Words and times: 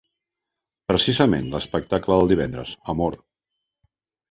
Precisament 0.91 1.51
l’espectacle 1.51 2.19
del 2.23 2.33
divendres, 2.33 2.75
Amor. 2.97 3.21